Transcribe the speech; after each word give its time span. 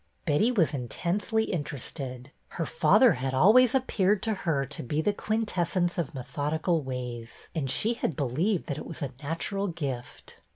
Betty 0.25 0.51
was 0.51 0.73
intensely 0.73 1.43
interested. 1.43 2.31
Her 2.57 2.65
father 2.65 3.13
had 3.13 3.35
always 3.35 3.75
appeared 3.75 4.23
to 4.23 4.33
her 4.33 4.65
to 4.65 4.81
be 4.81 4.99
the 4.99 5.13
quintessence 5.13 5.95
of 5.99 6.15
methodical 6.15 6.81
ways, 6.81 7.49
and 7.53 7.69
she 7.69 7.93
had 7.93 8.15
believed 8.15 8.65
that 8.65 8.79
it 8.79 8.87
was 8.87 9.03
a 9.03 9.13
natural 9.21 9.67
gift. 9.67 10.37